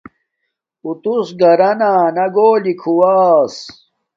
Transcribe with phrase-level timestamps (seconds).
[0.83, 1.93] اُو توس گھرانا
[2.35, 3.55] گھولی گھواس